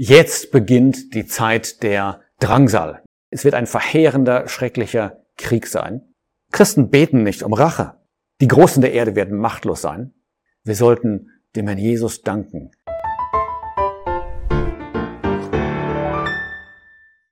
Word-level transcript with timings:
Jetzt 0.00 0.52
beginnt 0.52 1.12
die 1.14 1.26
Zeit 1.26 1.82
der 1.82 2.20
Drangsal. 2.38 3.02
Es 3.30 3.44
wird 3.44 3.54
ein 3.54 3.66
verheerender, 3.66 4.46
schrecklicher 4.46 5.24
Krieg 5.36 5.66
sein. 5.66 6.14
Christen 6.52 6.88
beten 6.88 7.24
nicht 7.24 7.42
um 7.42 7.52
Rache. 7.52 7.96
Die 8.40 8.46
Großen 8.46 8.80
der 8.80 8.92
Erde 8.92 9.16
werden 9.16 9.36
machtlos 9.36 9.82
sein. 9.82 10.14
Wir 10.62 10.76
sollten 10.76 11.30
dem 11.56 11.66
Herrn 11.66 11.80
Jesus 11.80 12.22
danken. 12.22 12.70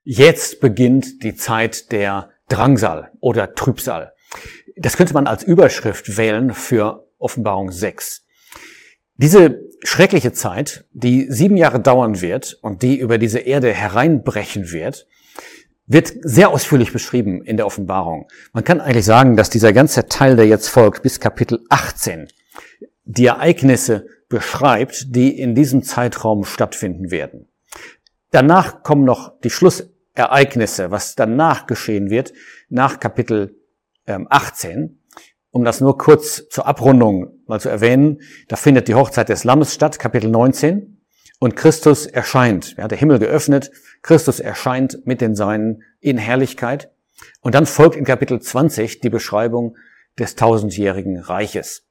Jetzt 0.03 0.59
beginnt 0.59 1.23
die 1.23 1.35
Zeit 1.35 1.93
der 1.93 2.31
Drangsal 2.49 3.13
oder 3.21 3.53
Trübsal. 3.53 4.11
Das 4.75 4.97
könnte 4.97 5.13
man 5.13 5.27
als 5.27 5.41
Überschrift 5.41 6.17
wählen 6.17 6.53
für 6.53 7.07
Offenbarung 7.17 7.71
6. 7.71 8.25
Diese 9.15 9.66
schreckliche 9.83 10.33
Zeit, 10.33 10.85
die 10.91 11.27
sieben 11.29 11.57
Jahre 11.57 11.79
dauern 11.79 12.21
wird 12.21 12.57
und 12.61 12.81
die 12.81 12.97
über 12.97 13.17
diese 13.17 13.39
Erde 13.39 13.73
hereinbrechen 13.73 14.71
wird, 14.71 15.07
wird 15.85 16.11
sehr 16.21 16.49
ausführlich 16.49 16.91
beschrieben 16.91 17.43
in 17.43 17.57
der 17.57 17.65
Offenbarung. 17.65 18.27
Man 18.51 18.63
kann 18.63 18.81
eigentlich 18.81 19.05
sagen, 19.05 19.37
dass 19.37 19.49
dieser 19.49 19.71
ganze 19.71 20.07
Teil, 20.07 20.35
der 20.35 20.45
jetzt 20.45 20.67
folgt, 20.67 21.01
bis 21.01 21.19
Kapitel 21.19 21.63
18, 21.69 22.27
die 23.05 23.25
Ereignisse 23.25 24.07
beschreibt, 24.27 25.15
die 25.15 25.39
in 25.39 25.55
diesem 25.55 25.83
Zeitraum 25.83 26.43
stattfinden 26.43 27.09
werden. 27.09 27.47
Danach 28.31 28.83
kommen 28.83 29.05
noch 29.05 29.39
die 29.39 29.49
Schlussereignisse, 29.49 30.91
was 30.91 31.15
danach 31.15 31.65
geschehen 31.67 32.09
wird, 32.09 32.33
nach 32.69 32.99
Kapitel 32.99 33.55
18. 34.05 34.99
Um 35.57 35.63
das 35.63 35.81
nur 35.81 35.97
kurz 35.97 36.47
zur 36.49 36.67
Abrundung 36.67 37.31
mal 37.47 37.59
zu 37.59 37.67
erwähnen, 37.67 38.21
da 38.47 38.55
findet 38.57 38.87
die 38.87 38.93
Hochzeit 38.93 39.27
des 39.27 39.43
Lammes 39.43 39.73
statt, 39.73 39.97
Kapitel 39.97 40.29
19. 40.29 41.01
Und 41.39 41.55
Christus 41.55 42.05
erscheint. 42.05 42.75
Er 42.77 42.83
hat 42.83 42.91
der 42.91 42.99
Himmel 42.99 43.17
geöffnet. 43.17 43.71
Christus 44.03 44.39
erscheint 44.39 45.07
mit 45.07 45.19
den 45.19 45.33
Seinen 45.33 45.81
in 45.99 46.19
Herrlichkeit. 46.19 46.91
Und 47.41 47.55
dann 47.55 47.65
folgt 47.65 47.95
in 47.95 48.05
Kapitel 48.05 48.39
20 48.39 48.99
die 48.99 49.09
Beschreibung 49.09 49.77
des 50.19 50.35
tausendjährigen 50.35 51.17
Reiches. 51.17 51.87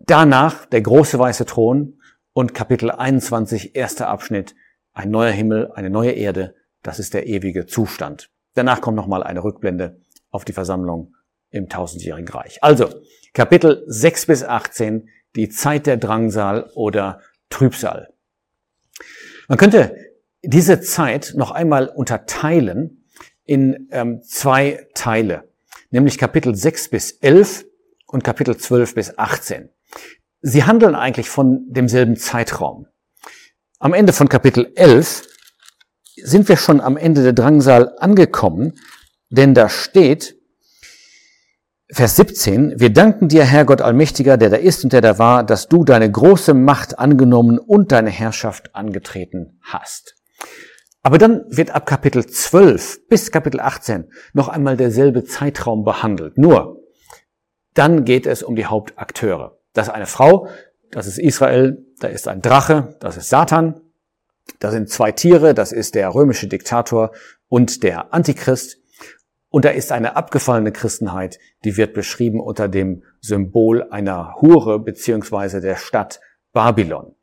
Danach 0.00 0.66
der 0.66 0.80
große 0.80 1.16
weiße 1.16 1.46
Thron 1.46 2.00
und 2.32 2.52
Kapitel 2.52 2.90
21, 2.90 3.76
erster 3.76 4.08
Abschnitt, 4.08 4.56
ein 4.92 5.12
neuer 5.12 5.30
Himmel, 5.30 5.70
eine 5.70 5.88
neue 5.88 6.10
Erde, 6.10 6.56
das 6.82 6.98
ist 6.98 7.14
der 7.14 7.28
ewige 7.28 7.66
Zustand. 7.66 8.28
Danach 8.54 8.80
kommt 8.80 8.96
nochmal 8.96 9.22
eine 9.22 9.44
Rückblende 9.44 10.00
auf 10.32 10.44
die 10.44 10.52
Versammlung 10.52 11.14
im 11.52 11.68
tausendjährigen 11.68 12.28
Reich. 12.28 12.62
Also, 12.62 12.88
Kapitel 13.32 13.84
6 13.86 14.26
bis 14.26 14.42
18, 14.44 15.08
die 15.36 15.48
Zeit 15.48 15.86
der 15.86 15.96
Drangsal 15.96 16.70
oder 16.74 17.20
Trübsal. 17.48 18.12
Man 19.48 19.58
könnte 19.58 19.96
diese 20.42 20.80
Zeit 20.80 21.34
noch 21.36 21.50
einmal 21.50 21.88
unterteilen 21.88 23.04
in 23.44 23.88
ähm, 23.90 24.22
zwei 24.22 24.86
Teile, 24.94 25.48
nämlich 25.90 26.18
Kapitel 26.18 26.54
6 26.54 26.88
bis 26.88 27.12
11 27.12 27.64
und 28.06 28.24
Kapitel 28.24 28.56
12 28.56 28.94
bis 28.94 29.18
18. 29.18 29.68
Sie 30.40 30.64
handeln 30.64 30.94
eigentlich 30.94 31.28
von 31.28 31.66
demselben 31.68 32.16
Zeitraum. 32.16 32.86
Am 33.78 33.94
Ende 33.94 34.12
von 34.12 34.28
Kapitel 34.28 34.72
11 34.74 35.28
sind 36.16 36.48
wir 36.48 36.56
schon 36.56 36.80
am 36.80 36.96
Ende 36.96 37.22
der 37.22 37.32
Drangsal 37.32 37.96
angekommen, 37.98 38.78
denn 39.30 39.54
da 39.54 39.68
steht, 39.68 40.36
Vers 41.94 42.16
17, 42.16 42.80
wir 42.80 42.90
danken 42.90 43.28
dir, 43.28 43.44
Herr 43.44 43.66
Gott 43.66 43.82
Allmächtiger, 43.82 44.38
der 44.38 44.48
da 44.48 44.56
ist 44.56 44.82
und 44.82 44.94
der 44.94 45.02
da 45.02 45.18
war, 45.18 45.44
dass 45.44 45.68
du 45.68 45.84
deine 45.84 46.10
große 46.10 46.54
Macht 46.54 46.98
angenommen 46.98 47.58
und 47.58 47.92
deine 47.92 48.08
Herrschaft 48.08 48.74
angetreten 48.74 49.58
hast. 49.60 50.14
Aber 51.02 51.18
dann 51.18 51.44
wird 51.48 51.74
ab 51.74 51.84
Kapitel 51.84 52.24
12 52.24 53.08
bis 53.08 53.30
Kapitel 53.30 53.60
18 53.60 54.10
noch 54.32 54.48
einmal 54.48 54.78
derselbe 54.78 55.24
Zeitraum 55.24 55.84
behandelt. 55.84 56.38
Nur, 56.38 56.80
dann 57.74 58.06
geht 58.06 58.26
es 58.26 58.42
um 58.42 58.56
die 58.56 58.64
Hauptakteure. 58.64 59.58
Das 59.74 59.88
ist 59.88 59.92
eine 59.92 60.06
Frau, 60.06 60.48
das 60.90 61.06
ist 61.06 61.18
Israel, 61.18 61.84
da 62.00 62.08
ist 62.08 62.26
ein 62.26 62.40
Drache, 62.40 62.96
das 63.00 63.18
ist 63.18 63.28
Satan, 63.28 63.82
da 64.60 64.70
sind 64.70 64.88
zwei 64.88 65.12
Tiere, 65.12 65.52
das 65.52 65.72
ist 65.72 65.94
der 65.94 66.14
römische 66.14 66.48
Diktator 66.48 67.12
und 67.48 67.82
der 67.82 68.14
Antichrist. 68.14 68.78
Und 69.52 69.66
da 69.66 69.68
ist 69.68 69.92
eine 69.92 70.16
abgefallene 70.16 70.72
Christenheit, 70.72 71.38
die 71.62 71.76
wird 71.76 71.92
beschrieben 71.92 72.40
unter 72.40 72.68
dem 72.68 73.04
Symbol 73.20 73.86
einer 73.90 74.36
Hure 74.40 74.80
beziehungsweise 74.80 75.60
der 75.60 75.76
Stadt 75.76 76.20
Babylon. 76.54 77.14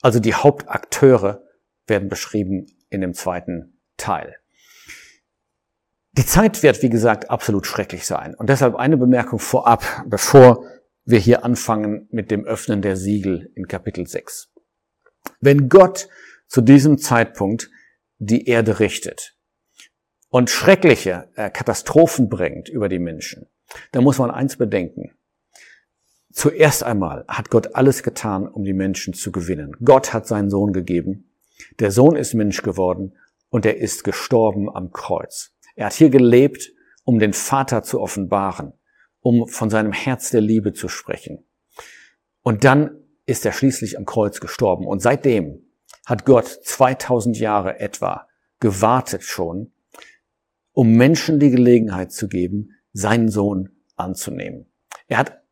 Also 0.00 0.18
die 0.18 0.32
Hauptakteure 0.32 1.42
werden 1.86 2.08
beschrieben 2.08 2.66
in 2.88 3.02
dem 3.02 3.12
zweiten 3.12 3.78
Teil. 3.98 4.36
Die 6.12 6.24
Zeit 6.24 6.62
wird, 6.62 6.82
wie 6.82 6.88
gesagt, 6.88 7.28
absolut 7.28 7.66
schrecklich 7.66 8.06
sein. 8.06 8.34
Und 8.34 8.48
deshalb 8.48 8.74
eine 8.74 8.96
Bemerkung 8.96 9.38
vorab, 9.38 9.84
bevor 10.06 10.64
wir 11.04 11.18
hier 11.18 11.44
anfangen 11.44 12.08
mit 12.10 12.30
dem 12.30 12.46
Öffnen 12.46 12.80
der 12.80 12.96
Siegel 12.96 13.52
in 13.54 13.68
Kapitel 13.68 14.06
6. 14.06 14.50
Wenn 15.40 15.68
Gott 15.68 16.08
zu 16.46 16.62
diesem 16.62 16.96
Zeitpunkt 16.96 17.70
die 18.16 18.46
Erde 18.46 18.80
richtet, 18.80 19.37
und 20.28 20.50
schreckliche 20.50 21.28
äh, 21.34 21.50
Katastrophen 21.50 22.28
bringt 22.28 22.68
über 22.68 22.88
die 22.88 22.98
Menschen, 22.98 23.46
da 23.92 24.00
muss 24.00 24.18
man 24.18 24.30
eins 24.30 24.56
bedenken. 24.56 25.12
Zuerst 26.32 26.84
einmal 26.84 27.24
hat 27.26 27.50
Gott 27.50 27.74
alles 27.74 28.02
getan, 28.02 28.46
um 28.46 28.64
die 28.64 28.74
Menschen 28.74 29.14
zu 29.14 29.32
gewinnen. 29.32 29.76
Gott 29.84 30.12
hat 30.12 30.26
seinen 30.26 30.50
Sohn 30.50 30.72
gegeben. 30.72 31.30
Der 31.80 31.90
Sohn 31.90 32.16
ist 32.16 32.34
Mensch 32.34 32.62
geworden 32.62 33.16
und 33.48 33.66
er 33.66 33.78
ist 33.78 34.04
gestorben 34.04 34.74
am 34.74 34.92
Kreuz. 34.92 35.52
Er 35.74 35.86
hat 35.86 35.94
hier 35.94 36.10
gelebt, 36.10 36.72
um 37.04 37.18
den 37.18 37.32
Vater 37.32 37.82
zu 37.82 38.00
offenbaren, 38.00 38.72
um 39.20 39.48
von 39.48 39.70
seinem 39.70 39.92
Herz 39.92 40.30
der 40.30 40.42
Liebe 40.42 40.74
zu 40.74 40.88
sprechen. 40.88 41.44
Und 42.42 42.64
dann 42.64 43.02
ist 43.26 43.44
er 43.44 43.52
schließlich 43.52 43.98
am 43.98 44.04
Kreuz 44.04 44.40
gestorben. 44.40 44.86
Und 44.86 45.00
seitdem 45.00 45.62
hat 46.06 46.24
Gott 46.24 46.46
2000 46.46 47.38
Jahre 47.38 47.80
etwa 47.80 48.28
gewartet 48.60 49.22
schon, 49.22 49.72
um 50.78 50.92
Menschen 50.92 51.40
die 51.40 51.50
Gelegenheit 51.50 52.12
zu 52.12 52.28
geben, 52.28 52.76
seinen 52.92 53.28
Sohn 53.28 53.70
anzunehmen. 53.96 54.66
Er 55.08 55.18
hat 55.18 55.42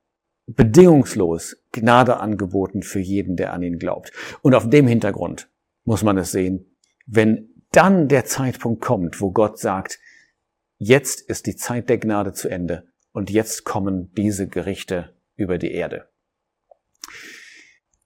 bedingungslos 0.47 1.57
Gnade 1.73 2.21
angeboten 2.21 2.85
für 2.85 3.01
jeden, 3.01 3.35
der 3.35 3.53
an 3.53 3.65
ihn 3.65 3.81
glaubt. 3.81 4.13
Und 4.43 4.55
auf 4.55 4.71
dem 4.71 4.87
Hintergrund 4.87 5.51
muss 5.83 6.05
man 6.05 6.17
es 6.17 6.31
sehen, 6.31 6.77
wenn 7.07 7.49
dann 7.73 8.07
der 8.07 8.25
Zeitpunkt 8.25 8.81
kommt, 8.81 9.21
wo 9.21 9.33
Gott 9.33 9.59
sagt, 9.59 9.99
jetzt 10.79 11.23
ist 11.23 11.47
die 11.47 11.57
Zeit 11.57 11.89
der 11.89 11.99
Gnade 11.99 12.33
zu 12.33 12.49
Ende 12.49 12.87
und 13.11 13.29
jetzt 13.29 13.65
kommen 13.65 14.13
diese 14.17 14.47
Gerichte 14.47 15.17
über 15.35 15.59
die 15.59 15.73
Erde. 15.73 16.09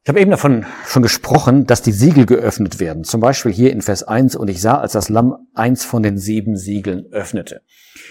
Ich 0.03 0.09
habe 0.09 0.21
eben 0.21 0.31
davon 0.31 0.65
schon 0.87 1.03
gesprochen, 1.03 1.67
dass 1.67 1.83
die 1.83 1.93
Siegel 1.93 2.25
geöffnet 2.25 2.81
werden. 2.81 3.05
Zum 3.05 3.21
Beispiel 3.21 3.53
hier 3.53 3.71
in 3.71 3.83
Vers 3.83 4.03
1, 4.03 4.35
und 4.35 4.49
ich 4.49 4.63
sah, 4.63 4.79
als 4.79 4.93
das 4.93 5.11
Lamm 5.11 5.47
eins 5.53 5.85
von 5.85 6.03
den 6.03 6.17
sieben 6.17 6.57
Siegeln 6.57 7.05
öffnete. 7.13 7.61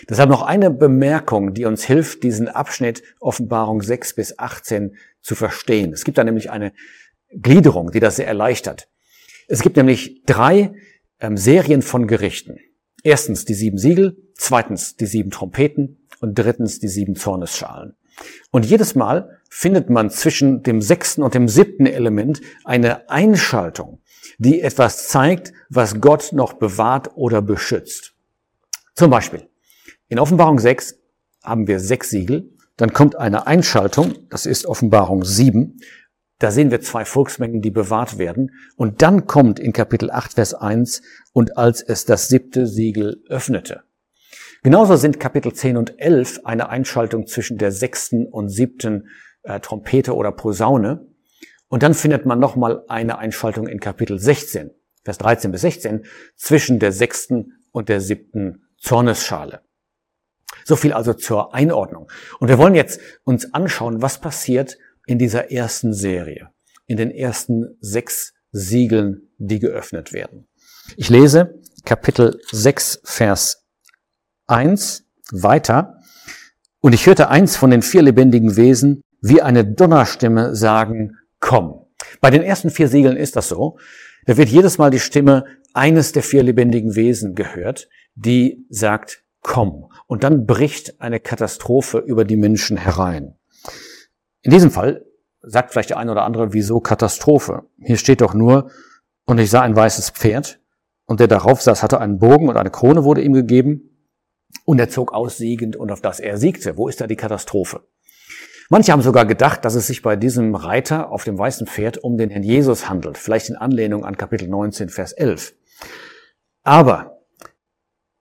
Deshalb 0.08 0.30
noch 0.30 0.44
eine 0.44 0.70
Bemerkung, 0.70 1.56
die 1.56 1.66
uns 1.66 1.84
hilft, 1.84 2.22
diesen 2.22 2.48
Abschnitt 2.48 3.02
Offenbarung 3.20 3.82
6 3.82 4.14
bis 4.14 4.38
18 4.38 4.98
zu 5.22 5.34
verstehen. 5.34 5.92
Es 5.92 6.04
gibt 6.04 6.20
da 6.20 6.24
nämlich 6.24 6.52
eine 6.52 6.74
Gliederung, 7.32 7.90
die 7.92 8.00
das 8.00 8.18
sehr 8.18 8.28
erleichtert. 8.28 8.88
Es 9.48 9.64
gibt 9.64 9.76
nämlich 9.76 10.22
drei 10.28 10.74
ähm, 11.20 11.38
Serien 11.38 11.82
von 11.82 12.06
Gerichten. 12.06 12.60
Erstens 13.02 13.46
die 13.46 13.56
sieben 13.56 13.80
Siegel, 13.80 14.16
zweitens 14.36 14.96
die 14.96 15.08
sieben 15.08 15.32
Trompeten 15.32 16.06
und 16.22 16.38
drittens 16.38 16.80
die 16.80 16.88
sieben 16.88 17.16
Zornesschalen. 17.16 17.96
Und 18.52 18.66
jedes 18.66 18.96
Mal 18.96 19.40
findet 19.50 19.90
man 19.90 20.10
zwischen 20.10 20.64
dem 20.64 20.82
sechsten 20.82 21.24
und 21.24 21.34
dem 21.34 21.48
siebten 21.48 21.86
Element 21.86 22.42
eine 22.64 23.10
Einschaltung, 23.10 24.02
die 24.38 24.62
etwas 24.62 25.08
zeigt, 25.08 25.54
was 25.70 26.02
Gott 26.02 26.32
noch 26.34 26.54
bewahrt 26.54 27.12
oder 27.16 27.42
beschützt. 27.42 28.14
Zum 28.96 29.10
Beispiel, 29.10 29.48
in 30.08 30.20
Offenbarung 30.20 30.60
6 30.60 30.96
haben 31.44 31.68
wir 31.68 31.80
sechs 31.80 32.10
Siegel, 32.10 32.52
dann 32.78 32.94
kommt 32.94 33.16
eine 33.16 33.48
Einschaltung, 33.48 34.14
das 34.30 34.46
ist 34.46 34.66
Offenbarung 34.66 35.24
7, 35.24 35.80
da 36.40 36.52
sehen 36.52 36.72
wir 36.72 36.80
zwei 36.80 37.04
Volksmengen, 37.04 37.62
die 37.62 37.70
bewahrt 37.70 38.18
werden. 38.18 38.52
Und 38.78 39.02
dann 39.02 39.28
kommt 39.28 39.60
in 39.60 39.74
Kapitel 39.74 40.10
8, 40.10 40.34
Vers 40.34 40.54
1, 40.54 41.02
und 41.34 41.58
als 41.58 41.82
es 41.82 42.06
das 42.06 42.30
siebte 42.30 42.66
Siegel 42.66 43.22
öffnete. 43.28 43.84
Genauso 44.62 44.98
sind 44.98 45.20
Kapitel 45.20 45.54
10 45.54 45.78
und 45.78 46.00
11 46.00 46.42
eine 46.44 46.70
Einschaltung 46.70 47.28
zwischen 47.28 47.58
der 47.58 47.72
sechsten 47.72 48.26
und 48.26 48.50
siebten 48.50 49.10
äh, 49.44 49.60
Trompete 49.60 50.16
oder 50.16 50.32
Posaune. 50.32 51.08
Und 51.70 51.84
dann 51.84 51.94
findet 51.94 52.26
man 52.26 52.40
nochmal 52.40 52.84
eine 52.88 53.20
Einschaltung 53.20 53.68
in 53.68 53.80
Kapitel 53.80 54.20
16, 54.20 54.72
Vers 55.04 55.18
13 55.20 55.52
bis 55.52 55.62
16, 55.62 56.06
zwischen 56.36 56.80
der 56.80 56.92
sechsten 56.92 57.54
und 57.72 57.90
der 57.90 58.02
siebten 58.02 58.66
Zornesschale. 58.78 59.62
So 60.66 60.76
viel 60.76 60.94
also 60.94 61.14
zur 61.14 61.54
Einordnung. 61.54 62.12
Und 62.40 62.50
wir 62.50 62.58
wollen 62.58 62.76
jetzt 62.76 63.00
uns 63.24 63.54
anschauen, 63.54 64.02
was 64.02 64.20
passiert 64.20 64.78
in 65.06 65.20
dieser 65.20 65.52
ersten 65.52 65.94
Serie, 65.94 66.50
in 66.86 66.98
den 66.98 67.12
ersten 67.12 67.78
sechs 67.80 68.34
Siegeln, 68.52 69.30
die 69.38 69.60
geöffnet 69.60 70.12
werden. 70.12 70.48
Ich 70.98 71.10
lese 71.10 71.60
Kapitel 71.86 72.40
6, 72.52 73.02
Vers 73.04 73.59
1 74.50 75.06
weiter. 75.32 76.00
Und 76.82 76.94
ich 76.94 77.06
hörte 77.06 77.30
eins 77.30 77.56
von 77.56 77.72
den 77.72 77.82
vier 77.82 78.02
lebendigen 78.02 78.56
Wesen 78.56 79.02
wie 79.22 79.42
eine 79.42 79.66
Donnerstimme 79.66 80.56
sagen, 80.56 81.18
komm. 81.40 81.86
Bei 82.22 82.30
den 82.30 82.42
ersten 82.42 82.70
vier 82.70 82.88
Siegeln 82.88 83.18
ist 83.18 83.36
das 83.36 83.50
so. 83.50 83.78
Da 84.26 84.38
wird 84.38 84.50
jedes 84.50 84.78
Mal 84.78 84.90
die 84.90 85.00
Stimme 85.00 85.46
eines 85.74 86.12
der 86.12 86.24
vier 86.24 86.44
lebendigen 86.44 86.96
Wesen 86.96 87.36
gehört, 87.36 87.90
die 88.16 88.66
sagt, 88.70 89.24
komm. 89.42 89.92
Und 90.08 90.24
dann 90.24 90.46
bricht 90.46 91.02
eine 91.02 91.20
Katastrophe 91.20 92.00
über 92.00 92.26
die 92.26 92.38
Menschen 92.38 92.78
herein. 92.78 93.36
In 94.42 94.52
diesem 94.52 94.72
Fall 94.72 95.06
sagt 95.42 95.72
vielleicht 95.72 95.90
der 95.90 95.98
eine 95.98 96.12
oder 96.12 96.24
andere, 96.24 96.54
wieso 96.54 96.80
Katastrophe? 96.80 97.64
Hier 97.82 97.98
steht 97.98 98.22
doch 98.22 98.34
nur, 98.34 98.72
und 99.26 99.38
ich 99.38 99.50
sah 99.50 99.62
ein 99.62 99.76
weißes 99.76 100.12
Pferd, 100.12 100.60
und 101.06 101.20
der 101.20 101.28
darauf 101.28 101.62
saß, 101.62 101.82
hatte 101.82 102.00
einen 102.00 102.20
Bogen 102.20 102.50
und 102.50 102.58
eine 102.58 102.72
Krone 102.72 103.04
wurde 103.04 103.22
ihm 103.22 103.34
gegeben, 103.34 103.89
und 104.66 104.80
er 104.80 104.90
zog 104.90 105.14
aus 105.14 105.38
siegend 105.38 105.76
und 105.76 105.92
auf 105.92 106.02
das 106.02 106.20
er 106.20 106.38
siegte. 106.38 106.78
Wo 106.78 106.88
ist 106.88 107.02
da 107.02 107.08
die 107.08 107.16
Katastrophe? 107.16 107.82
Manche 108.70 108.92
haben 108.92 109.02
sogar 109.02 109.26
gedacht, 109.26 109.66
dass 109.66 109.74
es 109.74 109.88
sich 109.88 110.04
bei 110.04 110.16
diesem 110.16 110.54
Reiter 110.54 111.12
auf 111.12 111.24
dem 111.24 111.38
weißen 111.38 111.66
Pferd 111.66 111.98
um 111.98 112.18
den 112.18 112.30
Herrn 112.30 112.44
Jesus 112.44 112.88
handelt, 112.88 113.18
vielleicht 113.18 113.50
in 113.50 113.56
Anlehnung 113.56 114.06
an 114.06 114.16
Kapitel 114.16 114.48
19, 114.48 114.90
Vers 114.90 115.12
11. 115.14 115.56
Aber 116.62 117.20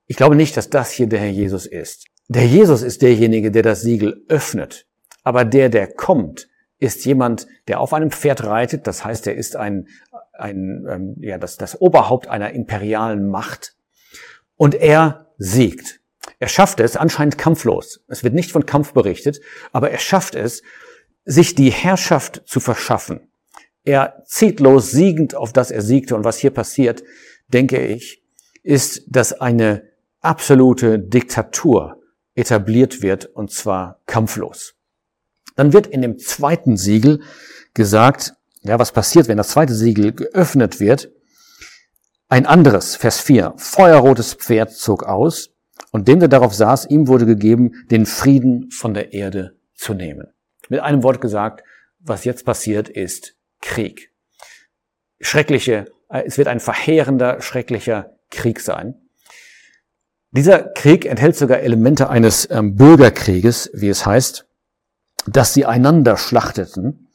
ich 0.06 0.16
glaube 0.16 0.36
nicht, 0.36 0.56
dass 0.56 0.70
das 0.70 0.90
hier 0.90 1.06
der 1.06 1.20
Herr 1.20 1.28
Jesus 1.28 1.66
ist. 1.66 2.06
Der 2.28 2.46
Jesus 2.46 2.82
ist 2.82 3.02
derjenige, 3.02 3.50
der 3.50 3.62
das 3.62 3.82
Siegel 3.82 4.24
öffnet. 4.28 4.86
Aber 5.22 5.44
der, 5.44 5.68
der 5.68 5.86
kommt, 5.86 6.48
ist 6.78 7.04
jemand, 7.04 7.46
der 7.68 7.80
auf 7.80 7.92
einem 7.92 8.10
Pferd 8.10 8.44
reitet. 8.44 8.86
Das 8.86 9.04
heißt, 9.04 9.26
er 9.26 9.34
ist 9.34 9.56
ein, 9.56 9.88
ein 10.32 10.86
ähm, 10.88 11.16
ja, 11.20 11.36
das, 11.36 11.58
das 11.58 11.78
Oberhaupt 11.80 12.28
einer 12.28 12.52
imperialen 12.52 13.28
Macht. 13.28 13.76
Und 14.56 14.74
er 14.74 15.26
siegt. 15.36 15.97
Er 16.38 16.48
schafft 16.48 16.80
es 16.80 16.96
anscheinend 16.96 17.36
kampflos. 17.38 18.00
Es 18.08 18.22
wird 18.22 18.34
nicht 18.34 18.52
von 18.52 18.66
Kampf 18.66 18.92
berichtet, 18.92 19.40
aber 19.72 19.90
er 19.90 19.98
schafft 19.98 20.34
es, 20.34 20.62
sich 21.24 21.54
die 21.54 21.70
Herrschaft 21.70 22.42
zu 22.46 22.60
verschaffen. 22.60 23.28
Er 23.84 24.22
zieht 24.26 24.60
los 24.60 24.90
siegend, 24.90 25.34
auf 25.34 25.52
das 25.52 25.70
er 25.70 25.82
siegte. 25.82 26.14
Und 26.14 26.24
was 26.24 26.38
hier 26.38 26.50
passiert, 26.50 27.02
denke 27.48 27.84
ich, 27.84 28.22
ist, 28.62 29.02
dass 29.08 29.32
eine 29.32 29.82
absolute 30.20 30.98
Diktatur 30.98 32.00
etabliert 32.34 33.02
wird, 33.02 33.26
und 33.26 33.50
zwar 33.50 34.00
kampflos. 34.06 34.74
Dann 35.56 35.72
wird 35.72 35.88
in 35.88 36.02
dem 36.02 36.18
zweiten 36.18 36.76
Siegel 36.76 37.22
gesagt, 37.74 38.34
ja, 38.62 38.78
was 38.78 38.92
passiert, 38.92 39.28
wenn 39.28 39.38
das 39.38 39.48
zweite 39.48 39.74
Siegel 39.74 40.12
geöffnet 40.12 40.78
wird? 40.80 41.10
Ein 42.28 42.46
anderes, 42.46 42.94
Vers 42.94 43.20
4, 43.20 43.54
feuerrotes 43.56 44.34
Pferd 44.34 44.72
zog 44.72 45.02
aus, 45.02 45.50
und 45.92 46.08
dem, 46.08 46.20
der 46.20 46.28
darauf 46.28 46.54
saß, 46.54 46.86
ihm 46.86 47.08
wurde 47.08 47.26
gegeben, 47.26 47.86
den 47.90 48.06
Frieden 48.06 48.70
von 48.70 48.94
der 48.94 49.12
Erde 49.12 49.56
zu 49.74 49.94
nehmen. 49.94 50.28
Mit 50.68 50.80
einem 50.80 51.02
Wort 51.02 51.20
gesagt, 51.20 51.64
was 52.00 52.24
jetzt 52.24 52.44
passiert, 52.44 52.88
ist 52.88 53.36
Krieg. 53.60 54.12
Schreckliche, 55.20 55.86
äh, 56.08 56.22
es 56.26 56.38
wird 56.38 56.48
ein 56.48 56.60
verheerender, 56.60 57.40
schrecklicher 57.40 58.16
Krieg 58.30 58.60
sein. 58.60 58.94
Dieser 60.30 60.58
Krieg 60.62 61.06
enthält 61.06 61.36
sogar 61.36 61.60
Elemente 61.60 62.10
eines 62.10 62.48
ähm, 62.50 62.76
Bürgerkrieges, 62.76 63.70
wie 63.72 63.88
es 63.88 64.04
heißt, 64.04 64.46
dass 65.26 65.54
sie 65.54 65.64
einander 65.64 66.16
schlachteten. 66.16 67.07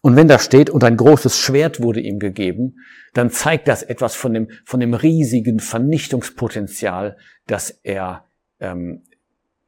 Und 0.00 0.16
wenn 0.16 0.28
da 0.28 0.38
steht, 0.38 0.70
und 0.70 0.84
ein 0.84 0.96
großes 0.96 1.36
Schwert 1.38 1.80
wurde 1.82 2.00
ihm 2.00 2.18
gegeben, 2.18 2.76
dann 3.14 3.30
zeigt 3.30 3.66
das 3.66 3.82
etwas 3.82 4.14
von 4.14 4.32
dem, 4.32 4.48
von 4.64 4.80
dem 4.80 4.94
riesigen 4.94 5.58
Vernichtungspotenzial, 5.58 7.16
das 7.46 7.70
er 7.82 8.24
ähm, 8.60 9.02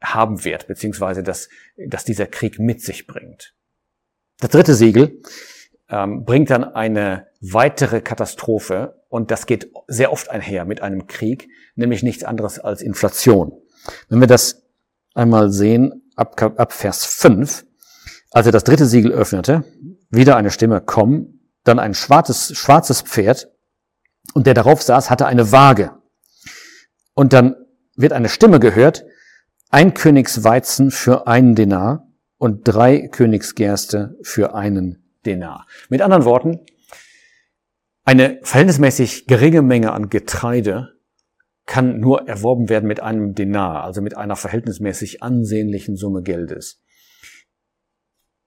haben 0.01 0.43
wird, 0.43 0.67
beziehungsweise 0.67 1.21
dass, 1.21 1.49
dass 1.77 2.05
dieser 2.05 2.27
Krieg 2.27 2.59
mit 2.59 2.81
sich 2.81 3.07
bringt. 3.07 3.53
Das 4.39 4.49
dritte 4.49 4.73
Siegel 4.73 5.21
ähm, 5.89 6.23
bringt 6.23 6.49
dann 6.49 6.63
eine 6.63 7.27
weitere 7.41 8.01
Katastrophe 8.01 9.01
und 9.09 9.31
das 9.31 9.45
geht 9.45 9.71
sehr 9.87 10.11
oft 10.11 10.29
einher 10.29 10.65
mit 10.65 10.81
einem 10.81 11.07
Krieg, 11.07 11.49
nämlich 11.75 12.03
nichts 12.03 12.23
anderes 12.23 12.57
als 12.57 12.81
Inflation. 12.81 13.51
Wenn 14.09 14.19
wir 14.19 14.27
das 14.27 14.63
einmal 15.13 15.51
sehen, 15.51 16.09
ab, 16.15 16.41
ab 16.41 16.71
Vers 16.71 17.05
5, 17.05 17.65
als 18.31 18.45
er 18.45 18.51
das 18.51 18.63
dritte 18.63 18.85
Siegel 18.85 19.11
öffnete, 19.11 19.65
wieder 20.11 20.35
eine 20.35 20.51
Stimme, 20.51 20.81
komm, 20.85 21.39
dann 21.63 21.79
ein 21.79 21.93
schwarzes, 21.93 22.55
schwarzes 22.55 23.01
Pferd 23.01 23.49
und 24.33 24.45
der 24.45 24.53
darauf 24.53 24.81
saß, 24.81 25.09
hatte 25.09 25.25
eine 25.25 25.51
Waage. 25.51 25.91
Und 27.13 27.33
dann 27.33 27.55
wird 27.95 28.13
eine 28.13 28.29
Stimme 28.29 28.59
gehört, 28.59 29.05
ein 29.69 29.93
Königsweizen 29.93 30.91
für 30.91 31.27
einen 31.27 31.55
Denar 31.55 32.07
und 32.37 32.63
drei 32.63 33.07
Königsgerste 33.07 34.17
für 34.21 34.53
einen 34.53 35.13
Denar. 35.25 35.67
Mit 35.89 36.01
anderen 36.01 36.25
Worten, 36.25 36.59
eine 38.03 38.39
verhältnismäßig 38.41 39.27
geringe 39.27 39.61
Menge 39.61 39.91
an 39.91 40.09
Getreide 40.09 40.95
kann 41.65 41.99
nur 41.99 42.27
erworben 42.27 42.69
werden 42.69 42.87
mit 42.87 42.99
einem 42.99 43.33
Denar, 43.33 43.83
also 43.83 44.01
mit 44.01 44.17
einer 44.17 44.35
verhältnismäßig 44.35 45.21
ansehnlichen 45.21 45.95
Summe 45.95 46.23
Geldes. 46.23 46.81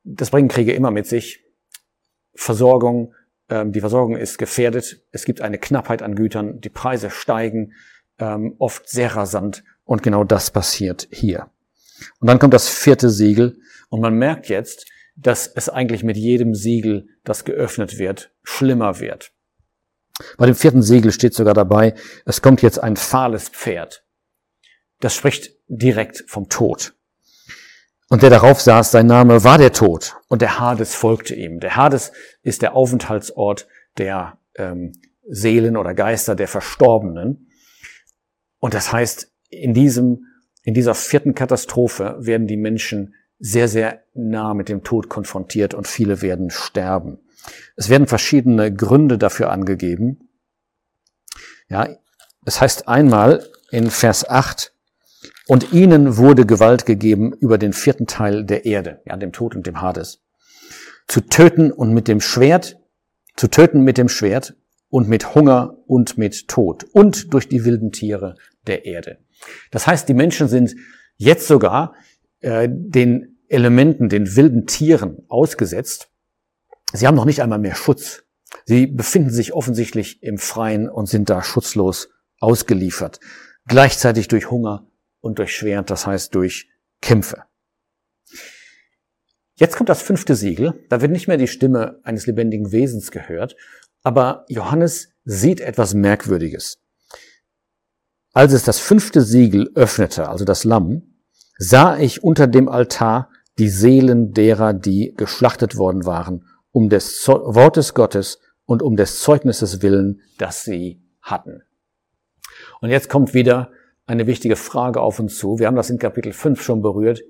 Das 0.03 0.31
bringen 0.31 0.49
Kriege 0.49 0.73
immer 0.73 0.91
mit 0.91 1.07
sich. 1.07 1.44
Versorgung, 2.35 3.15
ähm, 3.49 3.73
die 3.73 3.81
Versorgung 3.81 4.17
ist 4.17 4.39
gefährdet. 4.39 5.03
Es 5.13 5.25
gibt 5.25 5.41
eine 5.41 5.59
Knappheit 5.59 6.03
an 6.03 6.15
Gütern. 6.15 6.61
Die 6.61 6.71
Preise 6.71 7.11
steigen 7.11 7.73
ähm, 8.19 8.55
oft 8.59 8.89
sehr 8.89 9.15
rasant. 9.15 9.65
Und 9.85 10.03
genau 10.03 10.25
das 10.25 10.51
passiert 10.51 11.09
hier. 11.11 11.51
Und 12.21 12.29
dann 12.29 12.39
kommt 12.39 12.55
das 12.55 12.69
vierte 12.69 13.11
Siegel. 13.11 13.59
Und 13.89 14.01
man 14.01 14.15
merkt 14.15 14.49
jetzt, 14.49 14.87
dass 15.17 15.47
es 15.47 15.69
eigentlich 15.69 16.03
mit 16.03 16.17
jedem 16.17 16.55
Siegel, 16.55 17.09
das 17.23 17.45
geöffnet 17.45 17.99
wird, 17.99 18.33
schlimmer 18.43 18.99
wird. 18.99 19.33
Bei 20.37 20.47
dem 20.47 20.55
vierten 20.55 20.83
Siegel 20.83 21.13
steht 21.13 21.35
sogar 21.35 21.55
dabei, 21.55 21.95
es 22.25 22.43
kommt 22.43 22.63
jetzt 22.63 22.79
ein 22.79 22.97
fahles 22.97 23.49
Pferd. 23.49 24.05
Das 25.01 25.15
spricht 25.15 25.53
direkt 25.69 26.25
vom 26.29 26.49
Tod. 26.49 26.95
Und 28.11 28.23
der 28.23 28.31
darauf 28.31 28.61
saß, 28.61 28.91
sein 28.91 29.07
Name 29.07 29.45
war 29.45 29.59
der 29.59 29.73
Tod. 29.73 30.17
Und 30.29 30.43
der 30.43 30.59
Hades 30.61 30.95
folgte 30.95 31.35
ihm. 31.35 31.61
Der 31.61 31.77
Hades 31.77 32.13
ist 32.43 32.63
der 32.63 32.77
Aufenthaltsort 32.77 33.67
der 33.97 34.39
ähm, 34.57 34.93
Seelen 35.27 35.77
oder 35.77 35.95
Geister 35.95 36.35
der 36.35 36.49
Verstorbenen. 36.49 37.51
Und 38.59 38.75
das 38.75 38.93
heißt, 38.93 39.33
in 39.49 39.75
diesem, 39.75 40.27
in 40.63 40.75
dieser 40.75 40.95
vierten 40.95 41.35
Katastrophe 41.35 42.17
werden 42.19 42.47
die 42.47 42.57
Menschen 42.57 43.15
sehr, 43.39 43.69
sehr 43.69 44.03
nah 44.15 44.55
mit 44.55 44.69
dem 44.69 44.85
Tod 44.85 45.09
konfrontiert 45.09 45.75
und 45.75 45.89
viele 45.89 46.23
werden 46.23 46.51
sterben. 46.51 47.19
Es 47.77 47.89
werden 47.89 48.07
verschiedene 48.07 48.73
Gründe 48.73 49.19
dafür 49.19 49.51
angegeben. 49.51 50.29
Ja, 51.69 51.89
es 52.45 52.61
heißt 52.61 52.89
einmal 52.89 53.47
in 53.71 53.91
Vers 53.91 54.29
8, 54.29 54.74
und 55.47 55.73
ihnen 55.73 56.17
wurde 56.17 56.47
Gewalt 56.47 56.87
gegeben 56.87 57.33
über 57.33 57.59
den 57.59 57.73
vierten 57.73 58.07
Teil 58.07 58.45
der 58.45 58.65
Erde, 58.65 59.03
ja, 59.05 59.17
dem 59.17 59.33
Tod 59.33 59.55
und 59.55 59.67
dem 59.67 59.81
Hades. 59.81 60.23
Zu 61.07 61.21
töten 61.21 61.71
und 61.71 61.93
mit 61.93 62.09
dem 62.09 62.21
Schwert, 62.21 62.79
zu 63.37 63.49
töten 63.49 63.83
mit 63.83 63.99
dem 63.99 64.09
Schwert 64.09 64.57
und 64.89 65.09
mit 65.09 65.35
Hunger 65.35 65.77
und 65.87 66.17
mit 66.17 66.49
Tod 66.49 66.85
und 66.93 67.35
durch 67.35 67.49
die 67.49 67.65
wilden 67.65 67.93
Tiere 67.93 68.37
der 68.67 68.87
Erde. 68.87 69.19
Das 69.71 69.87
heißt, 69.87 70.09
die 70.09 70.15
Menschen 70.15 70.49
sind 70.49 70.75
jetzt 71.17 71.47
sogar 71.47 71.95
äh, 72.41 72.69
den 72.71 73.39
Elementen, 73.49 74.09
den 74.09 74.37
wilden 74.37 74.67
Tieren 74.67 75.19
ausgesetzt. 75.29 76.09
Sie 76.93 77.07
haben 77.07 77.17
noch 77.17 77.25
nicht 77.25 77.43
einmal 77.43 77.59
mehr 77.59 77.75
Schutz. 77.75 78.23
Sie 78.65 78.87
befinden 78.87 79.31
sich 79.31 79.53
offensichtlich 79.53 80.23
im 80.23 80.39
Freien 80.39 80.89
und 80.89 81.09
sind 81.09 81.29
da 81.29 81.43
schutzlos 81.43 82.09
ausgeliefert. 82.41 83.21
Gleichzeitig 83.67 84.29
durch 84.29 84.51
Hunger 84.51 84.87
und 85.25 85.39
durch 85.39 85.57
Schwert, 85.57 85.91
das 85.91 86.07
heißt 86.07 86.35
durch 86.35 86.69
Kämpfe. 87.01 87.45
Jetzt 89.57 89.77
kommt 89.77 89.89
das 89.89 90.03
fünfte 90.03 90.35
Siegel. 90.35 90.85
Da 90.91 91.01
wird 91.01 91.13
nicht 91.13 91.29
mehr 91.29 91.37
die 91.37 91.49
Stimme 91.49 92.01
eines 92.03 92.27
lebendigen 92.27 92.73
Wesens 92.73 93.11
gehört, 93.11 93.57
aber 94.03 94.45
Johannes 94.49 95.09
sieht 95.25 95.61
etwas 95.61 95.95
Merkwürdiges. 95.95 96.79
Als 98.33 98.53
es 98.53 98.65
das 98.65 98.81
fünfte 98.81 99.23
Siegel 99.23 99.71
öffnete, 99.75 100.29
also 100.29 100.45
das 100.45 100.65
Lamm, 100.65 101.15
sah 101.57 101.97
ich 101.97 102.23
unter 102.23 102.47
dem 102.47 102.69
Altar 102.69 103.31
die 103.59 103.69
Seelen 103.69 104.33
derer, 104.33 104.75
die 104.75 105.15
geschlachtet 105.17 105.77
worden 105.77 106.05
waren, 106.05 106.47
um 106.73 106.89
des 106.89 107.27
Wortes 107.29 107.95
Gottes 107.95 108.41
und 108.67 108.83
um 108.83 108.97
des 108.97 109.21
Zeugnisses 109.21 109.81
willen, 109.81 110.21
das 110.37 110.65
sie 110.65 111.01
hatten. 111.23 111.63
Und 112.81 112.91
jetzt 112.91 113.09
kommt 113.09 113.33
wieder 113.33 113.71
eine 114.07 114.27
wichtige 114.27 114.57
Frage 114.57 115.01
auf 115.01 115.19
uns 115.19 115.39
zu. 115.39 115.59
Wir 115.59 115.67
haben 115.67 115.77
das 115.77 115.91
in 115.91 115.99
Kapitel 115.99 116.33
5 116.33 116.63
schon 116.63 116.83
berührt. 116.83 117.23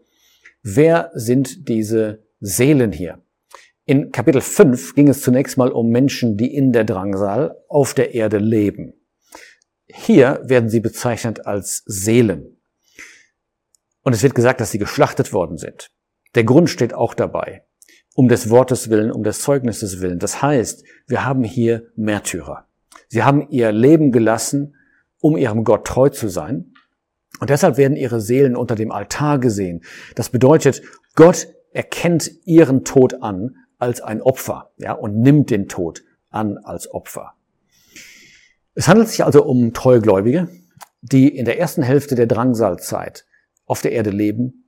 Wer 0.62 1.10
sind 1.14 1.68
diese 1.68 2.24
Seelen 2.40 2.92
hier? 2.92 3.22
In 3.86 4.12
Kapitel 4.12 4.40
5 4.40 4.94
ging 4.94 5.08
es 5.08 5.20
zunächst 5.20 5.58
mal 5.58 5.70
um 5.70 5.90
Menschen, 5.90 6.36
die 6.36 6.54
in 6.54 6.72
der 6.72 6.84
Drangsal 6.84 7.56
auf 7.68 7.94
der 7.94 8.14
Erde 8.14 8.38
leben. 8.38 8.94
Hier 9.86 10.40
werden 10.44 10.70
sie 10.70 10.80
bezeichnet 10.80 11.46
als 11.46 11.82
Seelen. 11.84 12.56
Und 14.02 14.14
es 14.14 14.22
wird 14.22 14.34
gesagt, 14.34 14.60
dass 14.60 14.70
sie 14.70 14.78
geschlachtet 14.78 15.32
worden 15.32 15.58
sind. 15.58 15.90
Der 16.34 16.44
Grund 16.44 16.70
steht 16.70 16.94
auch 16.94 17.14
dabei. 17.14 17.64
Um 18.14 18.28
des 18.28 18.48
Wortes 18.48 18.90
willen, 18.90 19.10
um 19.10 19.22
des 19.22 19.40
Zeugnisses 19.40 20.00
willen. 20.00 20.18
Das 20.18 20.40
heißt, 20.40 20.84
wir 21.06 21.24
haben 21.24 21.44
hier 21.44 21.88
Märtyrer. 21.96 22.66
Sie 23.08 23.22
haben 23.22 23.48
ihr 23.50 23.72
Leben 23.72 24.12
gelassen, 24.12 24.73
um 25.24 25.38
ihrem 25.38 25.64
Gott 25.64 25.86
treu 25.86 26.10
zu 26.10 26.28
sein. 26.28 26.74
Und 27.40 27.48
deshalb 27.48 27.78
werden 27.78 27.96
ihre 27.96 28.20
Seelen 28.20 28.54
unter 28.54 28.74
dem 28.74 28.92
Altar 28.92 29.38
gesehen. 29.38 29.82
Das 30.16 30.28
bedeutet, 30.28 30.82
Gott 31.14 31.48
erkennt 31.72 32.30
ihren 32.44 32.84
Tod 32.84 33.22
an 33.22 33.56
als 33.78 34.02
ein 34.02 34.20
Opfer, 34.20 34.72
ja, 34.76 34.92
und 34.92 35.18
nimmt 35.18 35.48
den 35.48 35.66
Tod 35.66 36.02
an 36.28 36.58
als 36.58 36.92
Opfer. 36.92 37.32
Es 38.74 38.86
handelt 38.86 39.08
sich 39.08 39.24
also 39.24 39.42
um 39.44 39.72
Treugläubige, 39.72 40.48
die 41.00 41.34
in 41.34 41.46
der 41.46 41.58
ersten 41.58 41.82
Hälfte 41.82 42.16
der 42.16 42.26
Drangsalzeit 42.26 43.24
auf 43.64 43.80
der 43.80 43.92
Erde 43.92 44.10
leben, 44.10 44.66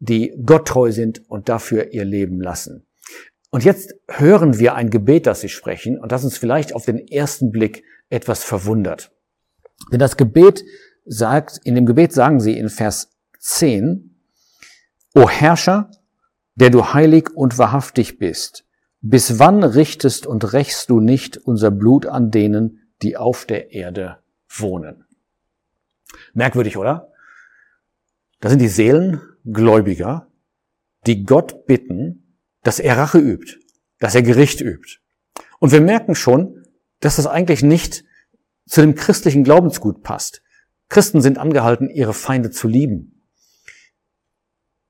die 0.00 0.34
Gott 0.44 0.66
treu 0.66 0.90
sind 0.90 1.22
und 1.30 1.48
dafür 1.48 1.92
ihr 1.92 2.04
Leben 2.04 2.40
lassen. 2.40 2.86
Und 3.50 3.62
jetzt 3.62 3.94
hören 4.08 4.58
wir 4.58 4.74
ein 4.74 4.90
Gebet, 4.90 5.28
das 5.28 5.42
sie 5.42 5.48
sprechen, 5.48 5.96
und 5.96 6.10
das 6.10 6.24
uns 6.24 6.38
vielleicht 6.38 6.74
auf 6.74 6.86
den 6.86 6.98
ersten 6.98 7.52
Blick 7.52 7.84
etwas 8.08 8.42
verwundert. 8.42 9.11
Denn 9.90 9.98
das 9.98 10.16
Gebet 10.16 10.64
sagt, 11.04 11.60
in 11.64 11.74
dem 11.74 11.86
Gebet 11.86 12.12
sagen 12.12 12.40
sie 12.40 12.56
in 12.56 12.68
Vers 12.68 13.10
10, 13.38 14.12
O 15.14 15.28
Herrscher, 15.28 15.90
der 16.54 16.70
du 16.70 16.92
heilig 16.92 17.30
und 17.34 17.58
wahrhaftig 17.58 18.18
bist, 18.18 18.64
bis 19.00 19.38
wann 19.38 19.64
richtest 19.64 20.26
und 20.26 20.52
rächst 20.52 20.90
du 20.90 21.00
nicht 21.00 21.36
unser 21.36 21.70
Blut 21.70 22.06
an 22.06 22.30
denen, 22.30 22.80
die 23.02 23.16
auf 23.16 23.44
der 23.44 23.72
Erde 23.72 24.18
wohnen? 24.48 25.04
Merkwürdig, 26.34 26.76
oder? 26.76 27.12
Das 28.40 28.50
sind 28.50 28.60
die 28.60 28.68
Seelen 28.68 29.20
Gläubiger, 29.44 30.28
die 31.06 31.24
Gott 31.24 31.66
bitten, 31.66 32.36
dass 32.62 32.78
er 32.78 32.96
Rache 32.96 33.18
übt, 33.18 33.58
dass 33.98 34.14
er 34.14 34.22
Gericht 34.22 34.60
übt. 34.60 34.98
Und 35.58 35.72
wir 35.72 35.80
merken 35.80 36.14
schon, 36.14 36.64
dass 37.00 37.16
das 37.16 37.26
eigentlich 37.26 37.62
nicht 37.62 38.04
zu 38.72 38.80
dem 38.80 38.94
christlichen 38.94 39.44
Glaubensgut 39.44 40.02
passt. 40.02 40.40
Christen 40.88 41.20
sind 41.20 41.36
angehalten, 41.36 41.90
ihre 41.90 42.14
Feinde 42.14 42.50
zu 42.50 42.68
lieben. 42.68 43.22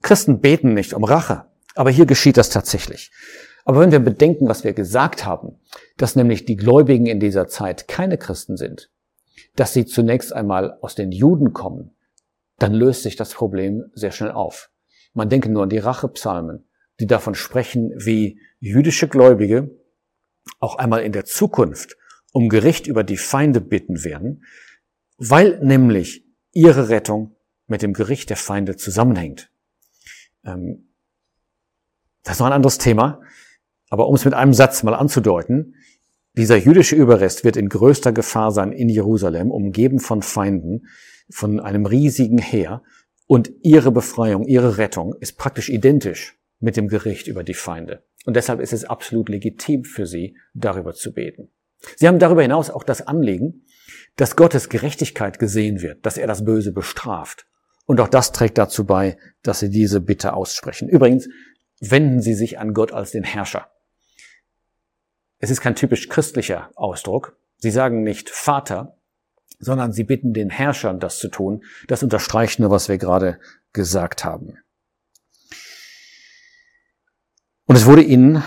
Christen 0.03 0.41
beten 0.41 0.73
nicht 0.73 0.95
um 0.95 1.03
Rache. 1.03 1.47
Aber 1.75 1.91
hier 1.91 2.07
geschieht 2.07 2.37
das 2.37 2.49
tatsächlich. 2.49 3.11
Aber 3.65 3.81
wenn 3.81 3.91
wir 3.91 3.99
bedenken, 3.99 4.49
was 4.49 4.63
wir 4.63 4.73
gesagt 4.73 5.27
haben, 5.27 5.59
dass 5.97 6.15
nämlich 6.15 6.45
die 6.45 6.55
Gläubigen 6.55 7.07
in 7.07 7.19
dieser 7.19 7.49
Zeit 7.49 7.89
keine 7.89 8.19
Christen 8.19 8.57
sind, 8.57 8.93
dass 9.57 9.73
sie 9.73 9.85
zunächst 9.85 10.33
einmal 10.33 10.79
aus 10.81 10.95
den 10.95 11.11
Juden 11.11 11.53
kommen, 11.53 11.91
dann 12.61 12.75
löst 12.75 13.03
sich 13.03 13.17
das 13.17 13.35
Problem 13.35 13.91
sehr 13.95 14.13
schnell 14.13 14.31
auf. 14.31 14.71
Man 15.13 15.29
denke 15.29 15.49
nur 15.51 15.65
an 15.65 15.71
die 15.71 15.79
Rachepsalmen, 15.79 16.69
die 17.01 17.09
davon 17.09 17.35
sprechen, 17.35 17.93
wie 17.97 18.39
jüdische 18.61 19.09
Gläubige 19.09 19.73
auch 20.61 20.77
einmal 20.77 21.03
in 21.03 21.11
der 21.11 21.25
Zukunft 21.25 21.97
um 22.33 22.49
Gericht 22.49 22.87
über 22.87 23.05
die 23.05 23.17
Feinde 23.17 23.61
bitten 23.61 24.05
werden, 24.05 24.45
weil 25.19 25.61
nämlich 25.63 26.25
ihre 26.53 26.89
Rettung 26.89 27.37
mit 27.67 27.83
dem 27.83 27.93
Gericht 27.93 28.31
der 28.31 28.37
Feinde 28.37 28.77
zusammenhängt. 28.77 29.51
Ähm, 30.45 30.89
das 32.23 32.35
ist 32.35 32.41
noch 32.41 32.47
ein 32.47 32.53
anderes 32.53 32.79
Thema. 32.79 33.21
Aber 33.89 34.09
um 34.09 34.15
es 34.15 34.25
mit 34.25 34.35
einem 34.35 34.55
Satz 34.55 34.83
mal 34.83 34.95
anzudeuten, 34.95 35.75
dieser 36.35 36.57
jüdische 36.57 36.97
Überrest 36.97 37.45
wird 37.45 37.59
in 37.59 37.69
größter 37.69 38.13
Gefahr 38.13 38.51
sein 38.51 38.73
in 38.73 38.89
Jerusalem, 38.89 39.51
umgeben 39.51 40.01
von 40.01 40.23
Feinden, 40.23 40.87
von 41.29 41.61
einem 41.61 41.85
riesigen 41.85 42.39
Heer. 42.39 42.83
Und 43.27 43.53
ihre 43.63 43.93
Befreiung, 43.93 44.47
ihre 44.47 44.79
Rettung 44.79 45.15
ist 45.21 45.37
praktisch 45.37 45.69
identisch 45.69 46.39
mit 46.59 46.77
dem 46.77 46.89
Gericht 46.89 47.27
über 47.27 47.45
die 47.45 47.55
Feinde. 47.55 48.03
Und 48.25 48.37
deshalb 48.37 48.61
ist 48.61 48.73
es 48.73 48.85
absolut 48.85 49.29
legitim 49.29 49.85
für 49.85 50.07
sie, 50.07 50.37
darüber 50.55 50.95
zu 50.95 51.13
beten. 51.13 51.51
Sie 51.97 52.09
haben 52.09 52.19
darüber 52.19 52.43
hinaus 52.43 52.71
auch 52.71 52.85
das 52.85 53.07
Anliegen, 53.07 53.65
dass 54.17 54.37
Gottes 54.37 54.69
Gerechtigkeit 54.69 55.39
gesehen 55.39 55.83
wird, 55.83 56.05
dass 56.05 56.19
er 56.19 56.27
das 56.27 56.45
Böse 56.45 56.73
bestraft. 56.73 57.47
Und 57.87 58.01
auch 58.01 58.09
das 58.09 58.33
trägt 58.33 58.59
dazu 58.59 58.85
bei, 58.85 59.19
dass 59.43 59.61
sie 59.61 59.71
diese 59.71 60.01
Bitte 60.01 60.35
aussprechen. 60.35 60.89
Übrigens, 60.89 61.29
wenden 61.81 62.23
sie 62.23 62.35
sich 62.35 62.59
an 62.59 62.75
Gott 62.75 62.93
als 62.93 63.11
den 63.11 63.25
Herrscher. 63.25 63.71
Es 65.39 65.51
ist 65.51 65.61
kein 65.61 65.75
typisch 65.75 66.09
christlicher 66.09 66.71
Ausdruck. 66.77 67.37
Sie 67.59 67.71
sagen 67.71 68.03
nicht 68.03 68.31
Vater, 68.31 68.97
sondern 69.59 69.93
sie 69.93 70.05
bitten 70.05 70.33
den 70.33 70.51
Herrschern, 70.51 71.01
das 71.01 71.19
zu 71.19 71.29
tun. 71.29 71.65
Das 71.89 72.03
unterstreicht 72.03 72.61
nur, 72.61 72.71
was 72.71 72.89
wir 72.89 72.99
gerade 72.99 73.41
gesagt 73.73 74.25
haben. 74.25 74.59
Und 77.67 77.77
es 77.77 77.87
wurde 77.87 78.03
ihnen, 78.03 78.43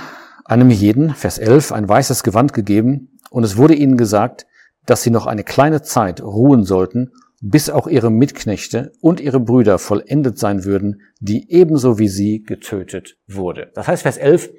einem 0.45 0.69
jeden, 0.69 1.13
Vers 1.13 1.37
11, 1.37 1.71
ein 1.71 1.89
weißes 1.89 2.23
Gewand 2.23 2.53
gegeben, 2.53 3.19
und 3.29 3.43
es 3.43 3.57
wurde 3.57 3.75
ihnen 3.75 3.97
gesagt, 3.97 4.45
dass 4.85 5.03
sie 5.03 5.09
noch 5.09 5.25
eine 5.25 5.43
kleine 5.43 5.81
Zeit 5.81 6.21
ruhen 6.21 6.63
sollten 6.63 7.11
bis 7.41 7.69
auch 7.69 7.87
ihre 7.87 8.09
Mitknechte 8.09 8.93
und 9.01 9.19
ihre 9.19 9.39
Brüder 9.39 9.77
vollendet 9.77 10.39
sein 10.39 10.63
würden, 10.63 11.01
die 11.19 11.51
ebenso 11.51 11.99
wie 11.99 12.07
sie 12.07 12.41
getötet 12.41 13.17
wurde. 13.27 13.71
Das 13.75 13.87
heißt, 13.87 14.01
Vers 14.01 14.17
11 14.17 14.49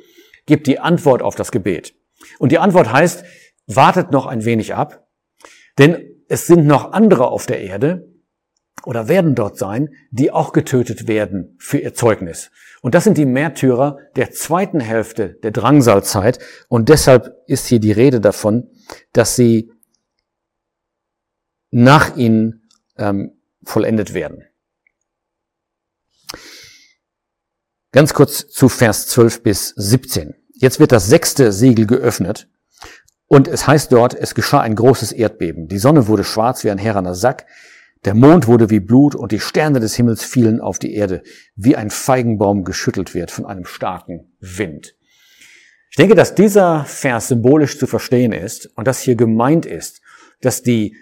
gibt 0.47 0.66
die 0.66 0.78
Antwort 0.78 1.23
auf 1.23 1.35
das 1.35 1.50
Gebet. 1.50 1.95
Und 2.38 2.52
die 2.52 2.59
Antwort 2.59 2.93
heißt, 2.93 3.25
wartet 3.66 4.12
noch 4.12 4.26
ein 4.26 4.45
wenig 4.45 4.75
ab, 4.75 5.09
denn 5.78 5.99
es 6.28 6.47
sind 6.47 6.66
noch 6.66 6.93
andere 6.93 7.28
auf 7.28 7.47
der 7.47 7.61
Erde 7.61 8.09
oder 8.85 9.09
werden 9.09 9.35
dort 9.35 9.59
sein, 9.59 9.90
die 10.11 10.30
auch 10.30 10.52
getötet 10.52 11.09
werden 11.09 11.56
für 11.59 11.78
ihr 11.78 11.95
Zeugnis. 11.95 12.50
Und 12.83 12.95
das 12.95 13.04
sind 13.04 13.18
die 13.18 13.26
Märtyrer 13.26 13.99
der 14.14 14.30
zweiten 14.30 14.80
Hälfte 14.80 15.30
der 15.42 15.50
Drangsalzeit. 15.50 16.38
Und 16.68 16.88
deshalb 16.88 17.35
ist 17.47 17.66
hier 17.66 17.80
die 17.80 17.92
Rede 17.92 18.21
davon, 18.21 18.71
dass 19.12 19.35
sie 19.35 19.73
nach 21.71 22.16
ihnen 22.16 22.68
ähm, 22.97 23.33
vollendet 23.64 24.14
werden. 24.14 24.45
Ganz 27.92 28.14
kurz 28.14 28.47
zu 28.49 28.68
Vers 28.68 29.09
12 29.09 29.42
bis 29.42 29.68
17. 29.71 30.35
Jetzt 30.54 30.80
wird 30.80 30.92
das 30.92 31.06
sechste 31.06 31.52
Siegel 31.52 31.87
geöffnet 31.87 32.49
und 33.26 33.49
es 33.49 33.66
heißt 33.66 33.92
dort, 33.92 34.14
es 34.14 34.35
geschah 34.35 34.61
ein 34.61 34.75
großes 34.75 35.12
Erdbeben. 35.12 35.68
Die 35.68 35.78
Sonne 35.78 36.06
wurde 36.06 36.25
schwarz 36.25 36.62
wie 36.62 36.71
ein 36.71 36.78
herrener 36.78 37.14
Sack, 37.14 37.47
der 38.07 38.15
Mond 38.15 38.47
wurde 38.47 38.71
wie 38.71 38.79
Blut 38.79 39.17
und 39.17 39.33
die 39.33 39.41
Sterne 39.41 39.81
des 39.81 39.97
Himmels 39.97 40.25
fielen 40.25 40.61
auf 40.61 40.79
die 40.79 40.95
Erde, 40.95 41.25
wie 41.57 41.75
ein 41.75 41.91
Feigenbaum 41.91 42.63
geschüttelt 42.63 43.15
wird 43.15 43.33
von 43.33 43.45
einem 43.45 43.65
starken 43.65 44.33
Wind. 44.39 44.95
Ich 45.91 45.97
denke, 45.97 46.15
dass 46.15 46.37
dieser 46.37 46.85
Vers 46.85 47.29
symbolisch 47.29 47.79
zu 47.79 47.89
verstehen 47.89 48.33
ist 48.33 48.67
und 48.77 48.87
dass 48.87 49.01
hier 49.01 49.17
gemeint 49.17 49.67
ist, 49.67 50.03
dass 50.41 50.63
die 50.63 50.97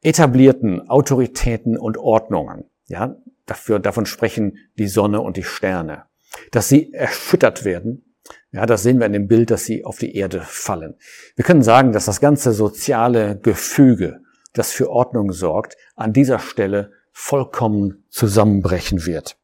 etablierten 0.00 0.88
Autoritäten 0.88 1.76
und 1.76 1.98
Ordnungen, 1.98 2.64
ja, 2.86 3.16
dafür, 3.44 3.78
davon 3.78 4.06
sprechen 4.06 4.56
die 4.78 4.88
Sonne 4.88 5.20
und 5.20 5.36
die 5.36 5.42
Sterne, 5.42 6.04
dass 6.52 6.70
sie 6.70 6.94
erschüttert 6.94 7.66
werden. 7.66 8.16
Ja, 8.50 8.64
das 8.64 8.82
sehen 8.82 8.98
wir 8.98 9.06
in 9.06 9.12
dem 9.12 9.28
Bild, 9.28 9.50
dass 9.50 9.66
sie 9.66 9.84
auf 9.84 9.98
die 9.98 10.14
Erde 10.14 10.40
fallen. 10.42 10.94
Wir 11.36 11.44
können 11.44 11.62
sagen, 11.62 11.92
dass 11.92 12.06
das 12.06 12.20
ganze 12.20 12.52
soziale 12.52 13.38
Gefüge, 13.38 14.22
das 14.52 14.72
für 14.72 14.90
Ordnung 14.90 15.32
sorgt, 15.32 15.76
an 15.96 16.12
dieser 16.12 16.38
Stelle 16.38 16.92
vollkommen 17.12 18.04
zusammenbrechen 18.08 19.06
wird. 19.06 19.36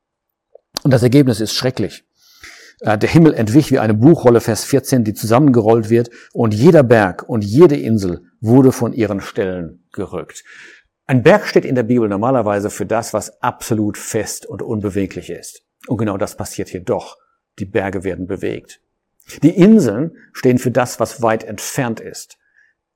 Und 0.82 0.92
das 0.92 1.02
Ergebnis 1.02 1.40
ist 1.40 1.54
schrecklich. 1.54 2.04
Äh, 2.80 2.98
der 2.98 3.08
Himmel 3.08 3.34
entwich 3.34 3.70
wie 3.70 3.78
eine 3.78 3.94
Buchrolle, 3.94 4.40
Vers 4.40 4.64
14, 4.64 5.04
die 5.04 5.14
zusammengerollt 5.14 5.90
wird, 5.90 6.10
und 6.32 6.54
jeder 6.54 6.82
Berg 6.82 7.28
und 7.28 7.44
jede 7.44 7.76
Insel 7.76 8.22
wurde 8.40 8.72
von 8.72 8.92
ihren 8.92 9.20
Stellen 9.20 9.84
gerückt. 9.92 10.44
Ein 11.06 11.22
Berg 11.22 11.46
steht 11.46 11.64
in 11.64 11.76
der 11.76 11.84
Bibel 11.84 12.08
normalerweise 12.08 12.68
für 12.68 12.86
das, 12.86 13.14
was 13.14 13.40
absolut 13.42 13.96
fest 13.96 14.44
und 14.44 14.60
unbeweglich 14.60 15.30
ist. 15.30 15.62
Und 15.86 15.98
genau 15.98 16.16
das 16.16 16.36
passiert 16.36 16.68
hier 16.68 16.82
doch. 16.82 17.16
Die 17.58 17.64
Berge 17.64 18.02
werden 18.02 18.26
bewegt. 18.26 18.80
Die 19.42 19.50
Inseln 19.50 20.16
stehen 20.32 20.58
für 20.58 20.70
das, 20.70 21.00
was 21.00 21.22
weit 21.22 21.44
entfernt 21.44 22.00
ist. 22.00 22.38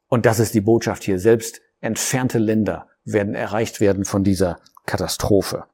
Und 0.08 0.26
das 0.26 0.40
ist 0.40 0.54
die 0.54 0.60
Botschaft 0.60 1.04
hier. 1.04 1.18
Selbst 1.18 1.60
entfernte 1.80 2.38
Länder 2.38 2.88
werden 3.04 3.34
erreicht 3.34 3.80
werden 3.80 4.04
von 4.04 4.24
dieser 4.24 4.60
Katastrophe. 4.86 5.64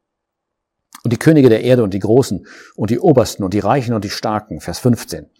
Und 1.04 1.12
die 1.12 1.18
Könige 1.18 1.48
der 1.48 1.62
Erde 1.62 1.82
und 1.82 1.94
die 1.94 2.00
Großen 2.00 2.46
und 2.74 2.90
die 2.90 2.98
Obersten 2.98 3.44
und 3.44 3.54
die 3.54 3.60
Reichen 3.60 3.94
und 3.94 4.04
die 4.04 4.10
Starken, 4.10 4.60
Vers 4.60 4.78
15. 4.80 5.30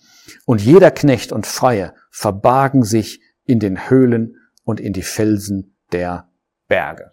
Und 0.45 0.63
jeder 0.63 0.91
Knecht 0.91 1.33
und 1.33 1.47
Freie 1.47 1.95
verbargen 2.11 2.83
sich 2.83 3.21
in 3.45 3.59
den 3.59 3.91
Höhlen 3.91 4.37
und 4.65 4.81
in 4.81 4.93
die 4.93 5.03
Felsen 5.03 5.77
der 5.93 6.29
Berge. 6.69 7.11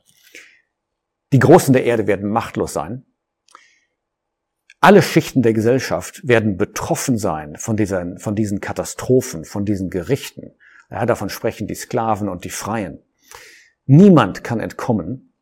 Die 1.31 1.39
Großen 1.39 1.73
der 1.73 1.85
Erde 1.85 2.07
werden 2.07 2.29
machtlos 2.29 2.73
sein. 2.73 3.05
Alle 4.79 5.01
Schichten 5.01 5.41
der 5.41 5.53
Gesellschaft 5.53 6.27
werden 6.27 6.57
betroffen 6.57 7.17
sein 7.17 7.55
von, 7.55 7.77
dieser, 7.77 8.17
von 8.17 8.35
diesen 8.35 8.59
Katastrophen, 8.59 9.45
von 9.45 9.65
diesen 9.65 9.89
Gerichten. 9.89 10.55
Ja, 10.91 11.05
davon 11.05 11.29
sprechen 11.29 11.67
die 11.67 11.75
Sklaven 11.75 12.27
und 12.29 12.43
die 12.43 12.49
Freien. 12.49 12.99
Niemand 13.85 14.43
kann 14.43 14.59
entkommen. 14.59 15.33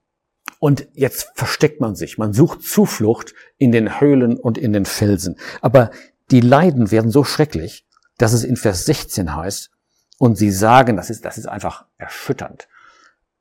Und 0.60 0.88
jetzt 0.94 1.32
versteckt 1.34 1.82
man 1.82 1.96
sich. 1.96 2.18
Man 2.18 2.34
sucht 2.34 2.62
Zuflucht 2.62 3.34
in 3.58 3.72
den 3.72 4.00
Höhlen 4.00 4.38
und 4.38 4.58
in 4.58 4.74
den 4.74 4.86
Felsen. 4.86 5.38
Aber 5.62 5.92
die 6.30 6.42
Leiden 6.42 6.92
werden 6.92 7.12
so 7.12 7.24
schrecklich, 7.24 7.88
dass 8.18 8.34
es 8.34 8.44
in 8.44 8.56
Vers 8.56 8.86
16 8.86 9.36
heißt, 9.36 9.72
und 10.20 10.38
sie 10.38 10.52
sagen, 10.52 10.98
das 10.98 11.10
ist, 11.10 11.26
das 11.26 11.40
ist 11.40 11.48
einfach 11.48 11.86
erschütternd. 11.98 12.68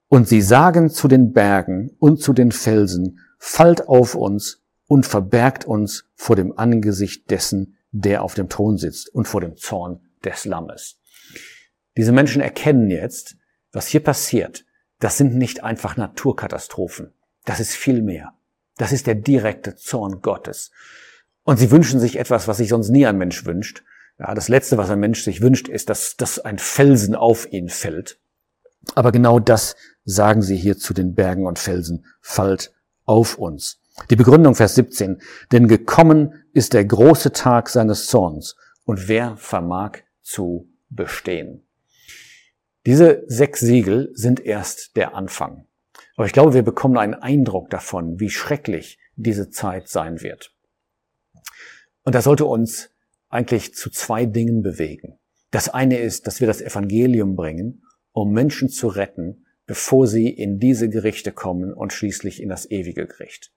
Und 0.08 0.26
sie 0.26 0.40
sagen 0.40 0.88
zu 0.88 1.08
den 1.08 1.32
Bergen 1.34 1.94
und 1.98 2.22
zu 2.22 2.32
den 2.32 2.52
Felsen, 2.52 3.20
fallt 3.38 3.86
auf 3.86 4.14
uns 4.14 4.62
und 4.86 5.04
verbergt 5.04 5.66
uns 5.66 6.06
vor 6.14 6.36
dem 6.36 6.58
Angesicht 6.58 7.30
dessen, 7.30 7.76
der 7.92 8.22
auf 8.22 8.32
dem 8.32 8.48
Thron 8.48 8.78
sitzt 8.78 9.14
und 9.14 9.28
vor 9.28 9.42
dem 9.42 9.56
Zorn 9.56 10.00
des 10.24 10.46
Lammes. 10.46 10.98
Diese 11.96 12.12
Menschen 12.12 12.40
erkennen 12.40 12.90
jetzt, 12.90 13.36
was 13.72 13.86
hier 13.86 14.02
passiert, 14.02 14.64
das 15.00 15.18
sind 15.18 15.34
nicht 15.34 15.64
einfach 15.64 15.96
Naturkatastrophen. 15.96 17.12
Das 17.44 17.58
ist 17.58 17.74
viel 17.74 18.02
mehr. 18.02 18.34
Das 18.76 18.92
ist 18.92 19.06
der 19.06 19.14
direkte 19.14 19.74
Zorn 19.74 20.20
Gottes. 20.22 20.70
Und 21.42 21.58
sie 21.58 21.70
wünschen 21.70 21.98
sich 21.98 22.18
etwas, 22.18 22.48
was 22.48 22.58
sich 22.58 22.68
sonst 22.68 22.90
nie 22.90 23.06
ein 23.06 23.18
Mensch 23.18 23.44
wünscht. 23.44 23.82
Ja, 24.18 24.34
das 24.34 24.48
Letzte, 24.48 24.76
was 24.78 24.90
ein 24.90 25.00
Mensch 25.00 25.22
sich 25.22 25.40
wünscht, 25.40 25.68
ist, 25.68 25.88
dass, 25.88 26.16
dass 26.16 26.38
ein 26.38 26.58
Felsen 26.58 27.14
auf 27.14 27.50
ihn 27.50 27.68
fällt. 27.68 28.20
Aber 28.94 29.12
genau 29.12 29.38
das 29.38 29.76
sagen 30.04 30.42
sie 30.42 30.56
hier 30.56 30.76
zu 30.76 30.94
den 30.94 31.14
Bergen 31.14 31.46
und 31.46 31.58
Felsen, 31.58 32.06
fallt 32.20 32.72
auf 33.04 33.38
uns. 33.38 33.80
Die 34.10 34.16
Begründung 34.16 34.54
Vers 34.54 34.74
17. 34.74 35.20
Denn 35.52 35.68
gekommen 35.68 36.44
ist 36.52 36.74
der 36.74 36.84
große 36.84 37.32
Tag 37.32 37.68
seines 37.68 38.06
Zorns 38.06 38.56
und 38.84 39.08
wer 39.08 39.36
vermag 39.36 39.98
zu 40.22 40.68
bestehen? 40.88 41.62
Diese 42.86 43.24
sechs 43.26 43.60
Siegel 43.60 44.10
sind 44.14 44.40
erst 44.40 44.96
der 44.96 45.14
Anfang. 45.14 45.66
Aber 46.16 46.26
ich 46.26 46.32
glaube, 46.32 46.54
wir 46.54 46.62
bekommen 46.62 46.96
einen 46.96 47.14
Eindruck 47.14 47.70
davon, 47.70 48.20
wie 48.20 48.30
schrecklich 48.30 48.98
diese 49.16 49.50
Zeit 49.50 49.88
sein 49.88 50.22
wird. 50.22 50.54
Und 52.02 52.14
das 52.14 52.24
sollte 52.24 52.46
uns 52.46 52.90
eigentlich 53.28 53.74
zu 53.74 53.90
zwei 53.90 54.26
Dingen 54.26 54.62
bewegen. 54.62 55.18
Das 55.50 55.68
eine 55.68 55.98
ist, 55.98 56.26
dass 56.26 56.40
wir 56.40 56.46
das 56.46 56.60
Evangelium 56.60 57.36
bringen, 57.36 57.82
um 58.12 58.32
Menschen 58.32 58.68
zu 58.68 58.88
retten, 58.88 59.46
bevor 59.66 60.06
sie 60.06 60.28
in 60.28 60.58
diese 60.58 60.88
Gerichte 60.88 61.32
kommen 61.32 61.72
und 61.72 61.92
schließlich 61.92 62.42
in 62.42 62.48
das 62.48 62.70
ewige 62.70 63.06
Gericht. 63.06 63.52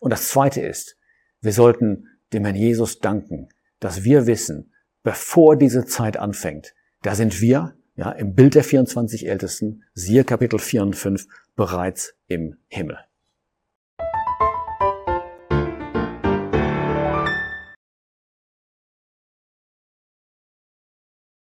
Und 0.00 0.10
das 0.10 0.28
Zweite 0.28 0.60
ist, 0.60 0.96
wir 1.40 1.52
sollten 1.52 2.08
dem 2.32 2.44
Herrn 2.44 2.56
Jesus 2.56 3.00
danken, 3.00 3.48
dass 3.80 4.04
wir 4.04 4.26
wissen, 4.26 4.72
bevor 5.02 5.56
diese 5.56 5.84
Zeit 5.84 6.16
anfängt, 6.16 6.74
da 7.02 7.14
sind 7.14 7.40
wir, 7.40 7.76
ja, 7.94 8.10
im 8.12 8.34
Bild 8.34 8.54
der 8.54 8.64
24 8.64 9.28
Ältesten, 9.28 9.84
siehe 9.94 10.24
Kapitel 10.24 10.58
4 10.58 10.82
und 10.82 10.96
5, 10.96 11.26
bereits 11.56 12.14
im 12.26 12.56
Himmel. 12.68 12.98